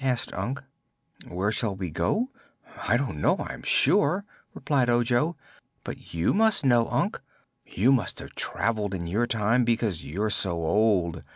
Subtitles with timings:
[0.00, 0.64] asked Unc.
[1.28, 2.30] "Where shall we go?
[2.88, 5.36] I don't know, I'm sure," replied Ojo.
[5.84, 7.20] "But you must know, Unc.
[7.64, 11.22] You must have traveled, in your time, because you're so old.